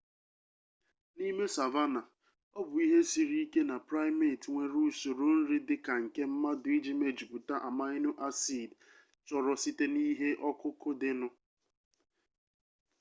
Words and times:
n'ime 1.15 1.45
savanna 1.55 2.01
ọ 2.59 2.61
bụ 2.69 2.75
ihe 2.85 2.99
siri 3.11 3.37
ike 3.45 3.61
na 3.69 3.77
primate 3.87 4.45
nwere 4.53 4.75
usoro 4.87 5.25
nri 5.39 5.57
dị 5.67 5.75
ka 5.85 5.93
nke 6.03 6.21
mmadụ 6.31 6.69
iji 6.77 6.93
mejupụta 7.01 7.55
amino-acid 7.67 8.69
chọrọ 9.27 9.53
site 9.63 9.85
na 9.93 9.99
ihe 10.11 10.29
ọkụkụ 10.49 10.89
dịnụ 11.01 11.27